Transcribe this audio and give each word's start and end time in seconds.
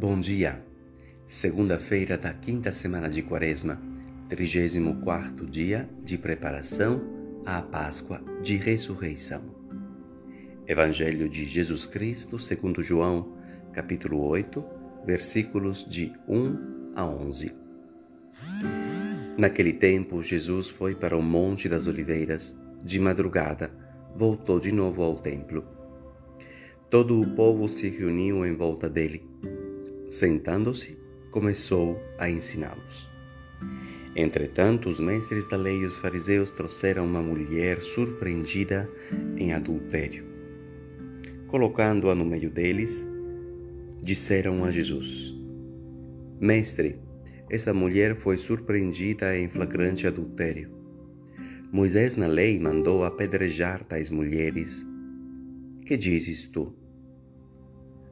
Bom 0.00 0.20
dia. 0.20 0.64
Segunda-feira 1.26 2.16
da 2.16 2.32
quinta 2.32 2.70
semana 2.70 3.10
de 3.10 3.20
Quaresma, 3.20 3.82
34 4.28 5.44
dia 5.44 5.90
de 6.04 6.16
preparação 6.16 7.02
à 7.44 7.60
Páscoa 7.60 8.22
de 8.40 8.54
Ressurreição. 8.54 9.42
Evangelho 10.68 11.28
de 11.28 11.46
Jesus 11.46 11.84
Cristo, 11.84 12.38
segundo 12.38 12.80
João, 12.80 13.36
capítulo 13.72 14.24
8, 14.24 14.64
versículos 15.04 15.84
de 15.90 16.12
1 16.28 16.92
a 16.94 17.04
11. 17.04 17.52
Naquele 19.36 19.72
tempo, 19.72 20.22
Jesus 20.22 20.68
foi 20.68 20.94
para 20.94 21.16
o 21.16 21.22
Monte 21.22 21.68
das 21.68 21.88
Oliveiras. 21.88 22.56
De 22.84 23.00
madrugada, 23.00 23.72
voltou 24.14 24.60
de 24.60 24.70
novo 24.70 25.02
ao 25.02 25.16
templo. 25.16 25.64
Todo 26.88 27.20
o 27.20 27.34
povo 27.34 27.68
se 27.68 27.88
reuniu 27.88 28.46
em 28.46 28.54
volta 28.54 28.88
dele 28.88 29.26
Sentando-se, 30.18 30.98
começou 31.30 31.96
a 32.18 32.28
ensiná-los. 32.28 33.08
Entretanto, 34.16 34.88
os 34.88 34.98
mestres 34.98 35.46
da 35.46 35.56
lei 35.56 35.82
e 35.82 35.84
os 35.84 36.00
fariseus 36.00 36.50
trouxeram 36.50 37.06
uma 37.06 37.22
mulher 37.22 37.80
surpreendida 37.80 38.90
em 39.36 39.52
adultério. 39.52 40.24
Colocando-a 41.46 42.16
no 42.16 42.24
meio 42.24 42.50
deles, 42.50 43.06
disseram 44.02 44.64
a 44.64 44.72
Jesus: 44.72 45.32
Mestre, 46.40 46.98
essa 47.48 47.72
mulher 47.72 48.16
foi 48.16 48.38
surpreendida 48.38 49.38
em 49.38 49.46
flagrante 49.46 50.04
adultério. 50.04 50.68
Moisés 51.70 52.16
na 52.16 52.26
lei 52.26 52.58
mandou 52.58 53.04
apedrejar 53.04 53.84
tais 53.84 54.10
mulheres. 54.10 54.84
Que 55.86 55.96
dizes 55.96 56.48
tu? 56.48 56.74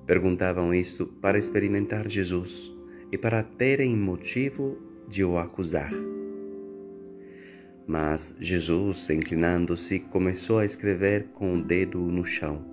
Perguntavam 0.06 0.72
isso 0.72 1.06
para 1.06 1.36
experimentar 1.36 2.08
Jesus 2.08 2.72
e 3.10 3.18
para 3.18 3.42
terem 3.42 3.96
motivo 3.96 4.78
de 5.08 5.24
o 5.24 5.36
acusar. 5.36 5.92
Mas 7.86 8.34
Jesus, 8.40 9.10
inclinando-se, 9.10 10.00
começou 10.00 10.58
a 10.58 10.64
escrever 10.64 11.28
com 11.34 11.54
o 11.54 11.62
dedo 11.62 12.00
no 12.00 12.24
chão. 12.24 12.64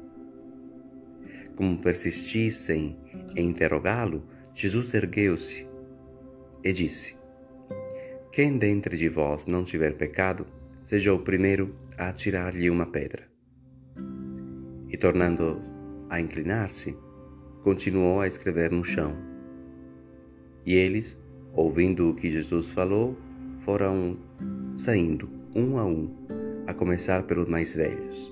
Como 1.55 1.77
persistissem 1.79 2.97
em 3.35 3.49
interrogá-lo, 3.49 4.23
Jesus 4.55 4.93
ergueu-se 4.93 5.67
e 6.63 6.73
disse: 6.73 7.15
Quem 8.31 8.57
dentre 8.57 8.97
de 8.97 9.09
vós 9.09 9.45
não 9.45 9.63
tiver 9.63 9.95
pecado, 9.95 10.47
seja 10.83 11.13
o 11.13 11.19
primeiro 11.19 11.75
a 11.97 12.09
atirar-lhe 12.09 12.69
uma 12.69 12.87
pedra. 12.87 13.23
E 14.89 14.97
tornando 14.97 15.61
a 16.09 16.19
inclinar-se, 16.19 16.97
continuou 17.63 18.19
a 18.19 18.27
escrever 18.27 18.69
no 18.71 18.83
chão. 18.83 19.15
E 20.65 20.75
eles, 20.75 21.19
ouvindo 21.53 22.09
o 22.09 22.15
que 22.15 22.31
Jesus 22.31 22.69
falou, 22.69 23.17
foram 23.63 24.17
saindo 24.75 25.29
um 25.55 25.77
a 25.77 25.85
um, 25.85 26.13
a 26.67 26.73
começar 26.73 27.23
pelos 27.23 27.47
mais 27.47 27.73
velhos. 27.73 28.31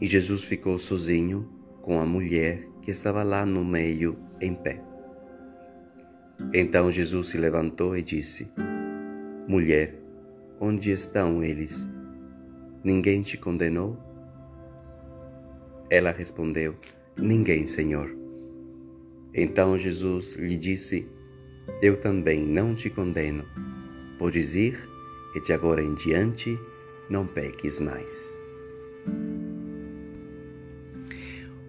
E 0.00 0.06
Jesus 0.06 0.42
ficou 0.42 0.78
sozinho 0.78 1.46
com 1.82 2.00
a 2.00 2.06
mulher 2.06 2.66
que 2.80 2.90
estava 2.90 3.22
lá 3.22 3.44
no 3.44 3.64
meio, 3.64 4.16
em 4.40 4.54
pé. 4.54 4.82
Então 6.54 6.90
Jesus 6.90 7.28
se 7.28 7.38
levantou 7.38 7.96
e 7.96 8.02
disse: 8.02 8.50
Mulher, 9.46 9.94
onde 10.58 10.90
estão 10.90 11.44
eles? 11.44 11.86
Ninguém 12.82 13.20
te 13.20 13.36
condenou? 13.36 13.98
Ela 15.90 16.10
respondeu: 16.10 16.76
Ninguém, 17.16 17.66
Senhor. 17.66 18.14
Então 19.34 19.76
Jesus 19.78 20.34
lhe 20.36 20.56
disse: 20.56 21.06
Eu 21.80 21.96
também 22.00 22.44
não 22.44 22.74
te 22.74 22.90
condeno. 22.90 23.44
Podes 24.18 24.54
ir 24.54 24.78
e 25.34 25.40
de 25.40 25.52
agora 25.52 25.82
em 25.82 25.94
diante 25.94 26.58
não 27.08 27.26
peques 27.26 27.78
mais. 27.78 28.38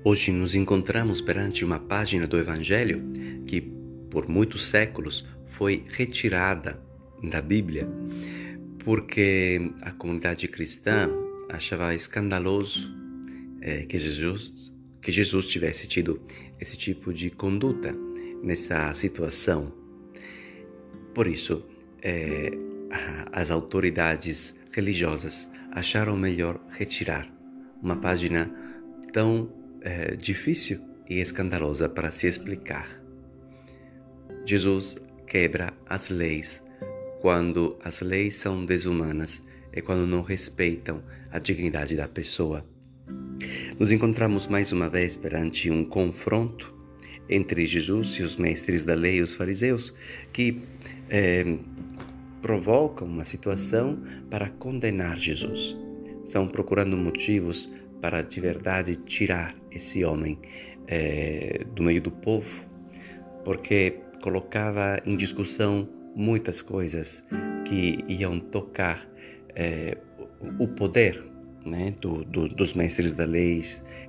Hoje 0.03 0.31
nos 0.31 0.55
encontramos 0.55 1.21
perante 1.21 1.63
uma 1.63 1.79
página 1.79 2.25
do 2.25 2.37
Evangelho 2.37 3.03
que, 3.45 3.61
por 4.09 4.27
muitos 4.27 4.65
séculos, 4.65 5.23
foi 5.45 5.85
retirada 5.87 6.81
da 7.23 7.41
Bíblia 7.41 7.87
porque 8.83 9.71
a 9.81 9.91
comunidade 9.91 10.47
cristã 10.47 11.09
achava 11.49 11.93
escandaloso 11.93 12.91
é, 13.61 13.85
que 13.85 13.97
Jesus 13.97 14.73
que 15.01 15.11
Jesus 15.11 15.47
tivesse 15.47 15.87
tido 15.87 16.21
esse 16.59 16.77
tipo 16.77 17.13
de 17.13 17.29
conduta 17.29 17.95
nessa 18.43 18.93
situação. 18.93 19.73
Por 21.13 21.27
isso, 21.27 21.65
é, 22.01 22.51
as 23.31 23.51
autoridades 23.51 24.55
religiosas 24.71 25.49
acharam 25.71 26.15
melhor 26.15 26.59
retirar 26.69 27.27
uma 27.81 27.95
página 27.95 28.49
tão 29.11 29.51
é, 29.81 30.15
difícil 30.15 30.79
e 31.09 31.19
escandalosa 31.19 31.89
para 31.89 32.11
se 32.11 32.27
explicar. 32.27 33.01
Jesus 34.45 34.97
quebra 35.27 35.73
as 35.87 36.09
leis 36.09 36.61
quando 37.21 37.77
as 37.83 38.01
leis 38.01 38.35
são 38.35 38.65
desumanas 38.65 39.41
e 39.73 39.81
quando 39.81 40.07
não 40.07 40.21
respeitam 40.21 41.03
a 41.31 41.39
dignidade 41.39 41.95
da 41.95 42.07
pessoa. 42.07 42.65
Nos 43.79 43.91
encontramos 43.91 44.47
mais 44.47 44.71
uma 44.71 44.89
vez 44.89 45.17
perante 45.17 45.71
um 45.71 45.83
confronto 45.83 46.73
entre 47.29 47.65
Jesus 47.65 48.09
e 48.19 48.23
os 48.23 48.35
mestres 48.35 48.83
da 48.83 48.93
lei 48.93 49.21
os 49.21 49.33
fariseus, 49.33 49.95
que 50.33 50.61
é, 51.09 51.57
provocam 52.41 53.07
uma 53.07 53.23
situação 53.23 53.97
para 54.29 54.49
condenar 54.49 55.17
Jesus. 55.17 55.77
Estão 56.23 56.47
procurando 56.47 56.97
motivos 56.97 57.71
para 58.01 58.21
de 58.21 58.41
verdade 58.41 58.97
tirar 58.97 59.55
esse 59.71 60.03
homem 60.03 60.37
é, 60.87 61.63
do 61.73 61.83
meio 61.83 62.01
do 62.01 62.11
povo, 62.11 62.65
porque 63.43 63.99
colocava 64.21 65.01
em 65.05 65.15
discussão 65.15 65.87
muitas 66.15 66.61
coisas 66.61 67.23
que 67.65 68.03
iam 68.07 68.39
tocar 68.39 69.09
é, 69.55 69.97
o 70.59 70.67
poder 70.67 71.30
né, 71.65 71.93
do, 71.99 72.23
do, 72.23 72.47
dos 72.47 72.73
mestres 72.73 73.13
da 73.13 73.25
lei 73.25 73.63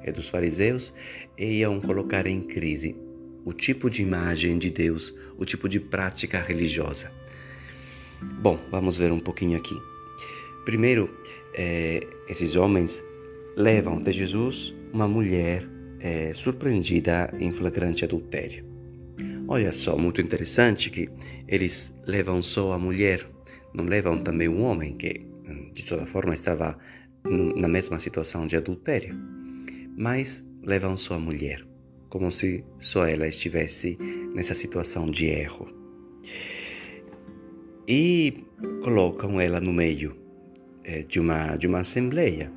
e 0.05 0.13
dos 0.13 0.29
fariseus 0.29 0.93
iam 1.39 1.81
colocar 1.81 2.27
em 2.27 2.41
crise 2.41 2.97
o 3.45 3.53
tipo 3.53 3.91
de 3.91 4.03
imagem 4.03 4.59
de 4.59 4.71
Deus, 4.71 5.13
o 5.37 5.45
tipo 5.45 5.69
de 5.69 5.81
prática 5.81 6.41
religiosa. 6.41 7.11
Bom, 8.41 8.59
vamos 8.71 8.97
ver 8.97 9.11
um 9.11 9.19
pouquinho 9.19 9.59
aqui. 9.59 9.75
Primeiro, 10.65 11.13
é, 11.55 12.07
esses 12.29 12.55
homens 12.55 13.03
levam 13.57 13.99
até 13.99 14.13
Jesus 14.13 14.75
uma 14.93 15.09
mulher 15.09 15.67
é, 15.99 16.33
surpreendida 16.35 17.31
em 17.39 17.51
flagrante 17.51 18.05
adultério. 18.05 18.65
Olha 19.49 19.73
só, 19.73 19.99
muito 19.99 20.21
interessante 20.21 20.89
que 20.89 21.09
eles 21.49 21.93
levam 22.07 22.41
só 22.41 22.73
a 22.73 22.79
mulher, 22.79 23.27
não 23.75 23.85
levam 23.85 24.19
também 24.19 24.49
o 24.49 24.61
homem 24.61 24.97
que 24.97 25.27
de 25.73 25.83
toda 25.85 26.07
forma 26.07 26.35
estava 26.35 26.79
na 27.25 27.69
mesma 27.69 27.99
situação 27.99 28.47
de 28.47 28.57
adultério, 28.57 29.15
mas 29.97 30.45
levam 30.63 30.97
sua 30.97 31.19
mulher, 31.19 31.65
como 32.09 32.31
se 32.31 32.65
só 32.79 33.07
ela 33.07 33.27
estivesse 33.27 33.97
nessa 34.35 34.55
situação 34.55 35.07
de 35.07 35.27
erro. 35.27 35.69
E 37.87 38.45
colocam 38.83 39.41
ela 39.41 39.61
no 39.61 39.73
meio 39.73 40.17
é, 40.85 41.03
de, 41.03 41.21
uma, 41.21 41.57
de 41.57 41.67
uma 41.67 41.81
assembleia, 41.81 42.51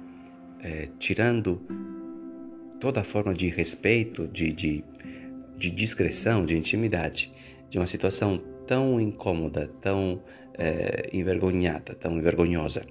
é, 0.62 0.88
tirando 1.00 1.62
toda 2.80 3.04
forma 3.04 3.34
de 3.34 3.48
respeito, 3.48 4.28
de, 4.28 4.52
de, 4.52 4.84
de 5.58 5.70
discrição, 5.70 6.46
de 6.46 6.58
intimidade, 6.58 7.34
de 7.70 7.78
uma 7.78 7.88
situação 7.88 8.42
tão 8.68 9.00
incômoda, 9.00 9.72
tão 9.82 10.22
é, 10.58 11.10
envergonhada, 11.14 11.96
tão 11.96 12.22
vergonhosa. 12.22 12.86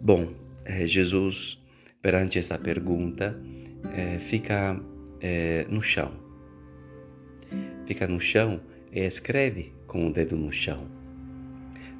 Bom, 0.00 0.32
é, 0.64 0.86
Jesus, 0.86 1.62
perante 2.00 2.38
essa 2.38 2.58
pergunta, 2.58 3.38
é, 3.94 4.18
fica 4.18 4.80
é, 5.20 5.66
no 5.68 5.82
chão. 5.82 6.12
Fica 7.86 8.06
no 8.08 8.18
chão 8.18 8.62
e 8.90 9.00
escreve 9.00 9.74
com 9.86 10.06
o 10.06 10.12
dedo 10.12 10.36
no 10.36 10.50
chão. 10.50 10.86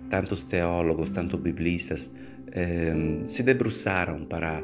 Tantos 0.08 0.44
teólogos, 0.44 1.11
tantos 1.11 1.38
biblistas 1.38 2.11
se 3.29 3.44
debruçaram 3.44 4.25
para 4.25 4.61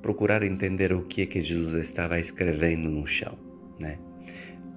procurar 0.00 0.44
entender 0.44 0.92
o 0.92 1.02
que 1.02 1.22
é 1.22 1.26
que 1.26 1.40
Jesus 1.40 1.74
estava 1.74 2.20
escrevendo 2.20 2.88
no 2.88 3.04
chão. 3.04 3.36
Né? 3.80 3.98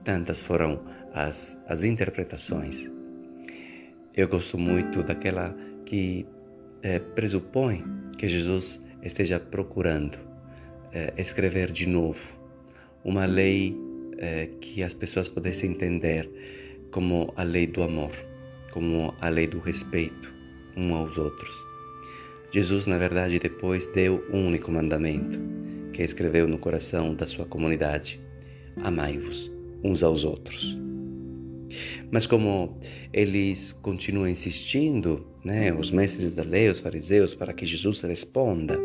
Tantas 0.04 0.42
foram 0.42 0.84
as, 1.14 1.62
as 1.68 1.84
interpretações. 1.84 2.90
Eu 4.16 4.28
gosto 4.28 4.58
muito 4.58 5.04
daquela 5.04 5.56
que 5.86 6.26
é, 6.84 7.00
pressupõe 7.00 7.82
que 8.18 8.28
Jesus 8.28 8.84
esteja 9.02 9.40
procurando 9.40 10.20
é, 10.92 11.14
escrever 11.18 11.72
de 11.72 11.88
novo 11.88 12.22
uma 13.04 13.26
lei 13.26 13.76
é, 14.18 14.50
que 14.62 14.84
as 14.84 14.94
pessoas 14.94 15.28
pudessem 15.28 15.72
entender 15.72 16.30
como 16.92 17.34
a 17.36 17.44
lei 17.44 17.66
do 17.66 17.82
amor, 17.82 18.12
como 18.72 19.14
a 19.20 19.30
lei 19.30 19.48
do 19.48 19.60
respeito 19.60 20.32
um 20.78 20.94
aos 20.94 21.18
outros. 21.18 21.54
Jesus, 22.52 22.86
na 22.86 22.98
verdade, 22.98 23.40
depois 23.40 23.86
deu 23.88 24.24
um 24.32 24.48
único 24.48 24.72
mandamento, 24.72 25.40
que 25.92 26.04
escreveu 26.04 26.48
no 26.48 26.58
coração 26.58 27.16
da 27.16 27.26
sua 27.26 27.46
comunidade: 27.46 28.20
Amai-vos 28.84 29.52
uns 29.84 30.04
aos 30.04 30.24
outros. 30.24 30.78
Mas 32.12 32.28
como 32.28 32.78
eles 33.12 33.74
continuam 33.74 34.28
insistindo, 34.28 35.26
né, 35.44 35.74
os 35.74 35.92
mestres 35.92 36.32
da 36.32 36.44
lei, 36.44 36.70
os 36.70 36.80
fariseus, 36.80 37.36
para 37.36 37.54
que 37.54 37.66
Jesus 37.66 38.02
responda, 38.02 38.80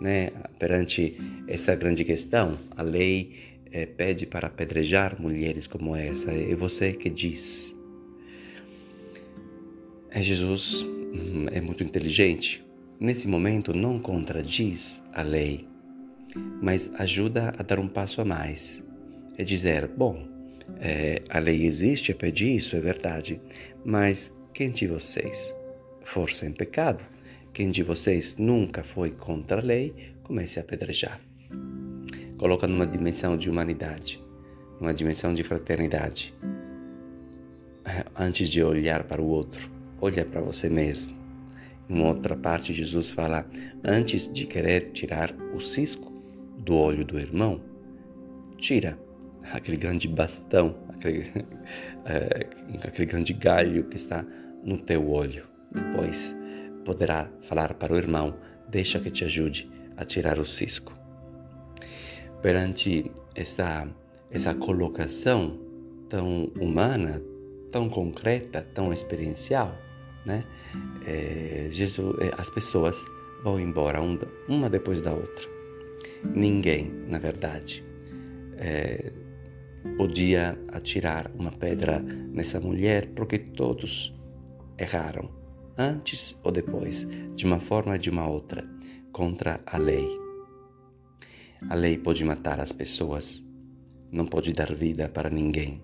né, 0.00 0.30
perante 0.58 1.16
essa 1.46 1.74
grande 1.74 2.04
questão, 2.04 2.58
a 2.76 2.82
lei 2.82 3.32
é, 3.72 3.86
pede 3.86 4.26
para 4.26 4.46
apedrejar 4.46 5.20
mulheres 5.20 5.66
como 5.66 5.94
essa. 5.94 6.32
E 6.32 6.54
você 6.54 6.92
que 6.92 7.10
diz? 7.10 7.76
É 10.10 10.22
Jesus 10.22 10.82
hum, 10.82 11.46
é 11.52 11.60
muito 11.60 11.84
inteligente. 11.84 12.64
Nesse 12.98 13.28
momento 13.28 13.72
não 13.72 13.98
contradiz 13.98 15.02
a 15.12 15.22
lei, 15.22 15.66
mas 16.60 16.92
ajuda 16.94 17.54
a 17.56 17.62
dar 17.62 17.78
um 17.78 17.88
passo 17.88 18.20
a 18.20 18.24
mais. 18.24 18.82
É 19.36 19.44
dizer, 19.44 19.86
bom, 19.86 20.26
é, 20.80 21.22
a 21.28 21.38
lei 21.38 21.64
existe, 21.64 22.12
é 22.12 22.14
pedir 22.14 22.56
isso, 22.56 22.76
é 22.76 22.80
verdade, 22.80 23.40
mas 23.84 24.32
quem 24.52 24.70
de 24.70 24.86
vocês 24.86 25.54
for 26.04 26.32
sem 26.32 26.52
pecado, 26.52 27.04
quem 27.52 27.70
de 27.70 27.82
vocês 27.82 28.36
nunca 28.36 28.82
foi 28.82 29.10
contra 29.10 29.60
a 29.60 29.64
lei, 29.64 29.94
comece 30.22 30.58
a 30.58 30.62
apedrejar 30.62 31.20
coloca 32.38 32.68
numa 32.68 32.86
dimensão 32.86 33.36
de 33.36 33.50
humanidade, 33.50 34.24
numa 34.80 34.94
dimensão 34.94 35.34
de 35.34 35.42
fraternidade. 35.42 36.32
É, 37.84 38.04
antes 38.16 38.48
de 38.48 38.62
olhar 38.62 39.02
para 39.04 39.20
o 39.20 39.26
outro, 39.26 39.68
olha 40.00 40.24
para 40.24 40.40
você 40.40 40.68
mesmo. 40.68 41.18
Em 41.90 42.00
outra 42.00 42.36
parte, 42.36 42.72
Jesus 42.72 43.10
fala: 43.10 43.44
antes 43.82 44.32
de 44.32 44.46
querer 44.46 44.92
tirar 44.92 45.34
o 45.54 45.60
cisco 45.60 46.12
do 46.58 46.74
olho 46.74 47.04
do 47.04 47.18
irmão, 47.18 47.60
tira 48.56 48.98
aquele 49.52 49.76
grande 49.76 50.08
bastão, 50.08 50.76
aquele, 50.88 51.32
é, 52.04 52.46
aquele 52.82 53.06
grande 53.06 53.32
galho 53.32 53.84
que 53.84 53.96
está 53.96 54.24
no 54.64 54.78
teu 54.78 55.08
olho. 55.10 55.44
Depois 55.72 56.34
poderá 56.84 57.28
falar 57.48 57.74
para 57.74 57.92
o 57.92 57.96
irmão: 57.96 58.36
deixa 58.68 58.98
que 58.98 59.10
te 59.10 59.24
ajude 59.24 59.70
a 59.96 60.04
tirar 60.04 60.38
o 60.38 60.46
cisco 60.46 60.98
perante 62.42 63.10
essa, 63.34 63.86
essa 64.30 64.54
colocação 64.54 65.58
tão 66.08 66.44
humana, 66.60 67.22
tão 67.70 67.88
concreta, 67.88 68.66
tão 68.74 68.92
experiencial, 68.92 69.76
né? 70.24 70.44
É, 71.06 71.68
Jesus, 71.70 72.16
é, 72.20 72.30
as 72.38 72.48
pessoas 72.50 72.96
vão 73.42 73.58
embora 73.58 74.00
uma 74.48 74.68
depois 74.68 75.00
da 75.00 75.12
outra. 75.12 75.48
Ninguém, 76.34 76.90
na 77.08 77.18
verdade, 77.18 77.84
é, 78.56 79.12
podia 79.96 80.58
atirar 80.68 81.30
uma 81.34 81.50
pedra 81.50 81.98
nessa 81.98 82.60
mulher 82.60 83.08
porque 83.14 83.38
todos 83.38 84.14
erraram, 84.78 85.30
antes 85.76 86.38
ou 86.44 86.52
depois, 86.52 87.06
de 87.34 87.44
uma 87.44 87.58
forma 87.58 87.92
ou 87.92 87.98
de 87.98 88.10
uma 88.10 88.28
outra, 88.28 88.64
contra 89.12 89.60
a 89.66 89.76
lei. 89.76 90.08
A 91.68 91.74
lei 91.74 91.98
pode 91.98 92.24
matar 92.24 92.60
as 92.60 92.72
pessoas, 92.72 93.44
não 94.12 94.26
pode 94.26 94.52
dar 94.52 94.72
vida 94.74 95.08
para 95.08 95.28
ninguém. 95.28 95.82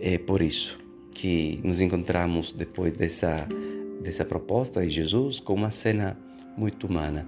É 0.00 0.18
por 0.18 0.40
isso 0.40 0.78
que 1.12 1.60
nos 1.62 1.80
encontramos 1.80 2.52
depois 2.52 2.96
dessa, 2.96 3.46
dessa 4.02 4.24
proposta 4.24 4.82
de 4.82 4.90
Jesus 4.90 5.38
com 5.38 5.54
uma 5.54 5.70
cena 5.70 6.18
muito 6.56 6.86
humana. 6.86 7.26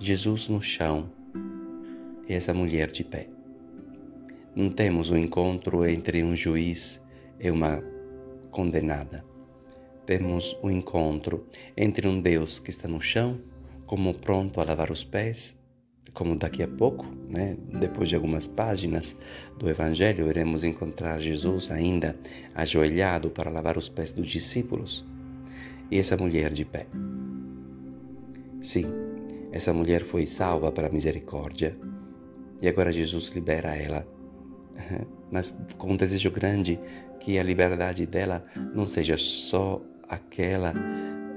Jesus 0.00 0.48
no 0.48 0.62
chão 0.62 1.10
e 2.28 2.32
essa 2.32 2.54
mulher 2.54 2.90
de 2.90 3.04
pé. 3.04 3.28
Não 4.56 4.70
temos 4.70 5.10
um 5.10 5.16
encontro 5.16 5.84
entre 5.84 6.22
um 6.22 6.36
juiz 6.36 7.02
e 7.40 7.50
uma 7.50 7.82
condenada. 8.52 9.24
Temos 10.06 10.56
um 10.62 10.70
encontro 10.70 11.46
entre 11.76 12.06
um 12.06 12.20
Deus 12.20 12.60
que 12.60 12.70
está 12.70 12.86
no 12.86 13.00
chão, 13.00 13.40
como 13.84 14.16
pronto 14.16 14.60
a 14.60 14.64
lavar 14.64 14.92
os 14.92 15.02
pés, 15.02 15.58
como 16.12 16.36
daqui 16.36 16.62
a 16.62 16.68
pouco, 16.68 17.04
né, 17.28 17.56
depois 17.80 18.08
de 18.08 18.14
algumas 18.14 18.46
páginas 18.46 19.18
do 19.58 19.68
Evangelho, 19.68 20.28
iremos 20.28 20.62
encontrar 20.62 21.20
Jesus 21.20 21.72
ainda 21.72 22.16
ajoelhado 22.54 23.30
para 23.30 23.50
lavar 23.50 23.76
os 23.76 23.88
pés 23.88 24.12
dos 24.12 24.30
discípulos 24.30 25.04
e 25.90 25.98
essa 25.98 26.16
mulher 26.16 26.52
de 26.52 26.64
pé. 26.64 26.86
Sim, 28.62 28.84
essa 29.50 29.72
mulher 29.72 30.04
foi 30.04 30.26
salva 30.26 30.70
para 30.70 30.86
a 30.86 30.92
misericórdia 30.92 31.76
e 32.62 32.68
agora 32.68 32.92
Jesus 32.92 33.28
libera 33.28 33.74
ela, 33.74 34.06
mas 35.30 35.54
com 35.78 35.92
um 35.92 35.96
desejo 35.96 36.30
grande 36.30 36.78
que 37.20 37.38
a 37.38 37.42
liberdade 37.42 38.06
dela 38.06 38.44
não 38.74 38.86
seja 38.86 39.16
só 39.16 39.80
aquela 40.08 40.72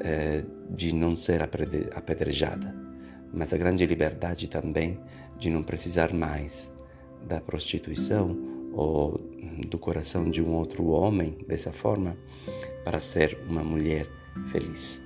eh, 0.02 0.44
de 0.70 0.94
não 0.94 1.16
ser 1.16 1.42
apedrejada 1.42 2.88
mas 3.34 3.54
a 3.54 3.58
grande 3.58 3.86
liberdade 3.86 4.48
também 4.48 5.00
de 5.40 5.50
não 5.50 5.64
precisar 5.64 6.14
mais 6.14 6.72
da 7.28 7.40
prostituição 7.40 8.36
ou 8.74 9.20
do 9.68 9.78
coração 9.78 10.30
de 10.30 10.42
um 10.42 10.54
outro 10.54 10.88
homem 10.88 11.38
dessa 11.48 11.72
forma 11.72 12.16
para 12.84 13.00
ser 13.00 13.38
uma 13.48 13.64
mulher 13.64 14.08
feliz. 14.52 15.04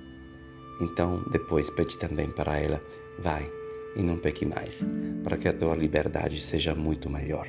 Então, 0.80 1.22
depois 1.30 1.70
pede 1.70 1.98
também 1.98 2.30
para 2.30 2.58
ela: 2.58 2.82
vai 3.18 3.50
e 3.96 4.02
não 4.02 4.16
peque 4.16 4.46
mais, 4.46 4.80
para 5.22 5.36
que 5.36 5.48
a 5.48 5.52
tua 5.52 5.74
liberdade 5.74 6.40
seja 6.40 6.74
muito 6.74 7.08
maior. 7.10 7.48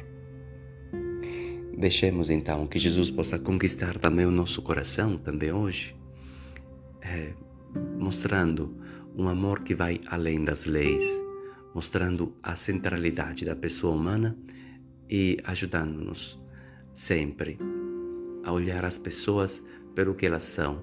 Deixemos 1.78 2.30
então 2.30 2.68
que 2.68 2.78
Jesus 2.78 3.10
possa 3.10 3.40
conquistar 3.40 3.98
também 3.98 4.26
o 4.26 4.32
nosso 4.32 4.62
coração, 4.62 5.18
também 5.18 5.52
hoje, 5.52 5.96
é, 7.02 7.34
mostrando 7.98 8.78
um 9.16 9.28
amor 9.28 9.62
que 9.62 9.74
vai 9.74 10.00
além 10.08 10.44
das 10.44 10.66
leis, 10.66 11.04
mostrando 11.74 12.36
a 12.44 12.56
centralidade 12.56 13.44
da 13.44 13.56
pessoa 13.56 13.96
humana 13.96 14.38
e 15.10 15.38
ajudando-nos 15.44 16.40
sempre 16.94 17.58
a 18.44 18.52
olhar 18.52 18.86
as 18.86 18.98
pessoas 18.98 19.64
pelo 19.96 20.14
que 20.14 20.26
elas 20.26 20.44
são. 20.44 20.82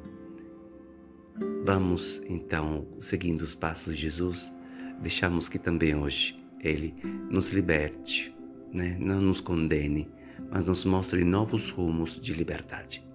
Vamos 1.65 2.21
então, 2.29 2.87
seguindo 2.99 3.43
os 3.43 3.55
passos 3.55 3.97
de 3.97 4.03
Jesus, 4.03 4.53
deixamos 5.01 5.49
que 5.49 5.59
também 5.59 5.95
hoje 5.95 6.39
Ele 6.61 6.95
nos 7.31 7.51
liberte, 7.51 8.35
né? 8.73 8.97
não 8.99 9.21
nos 9.21 9.41
condene, 9.41 10.09
mas 10.51 10.65
nos 10.65 10.85
mostre 10.85 11.25
novos 11.25 11.71
rumos 11.71 12.21
de 12.21 12.35
liberdade. 12.35 13.07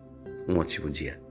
Um 0.47 0.57
ótimo 0.57 0.89
dia. 0.89 1.24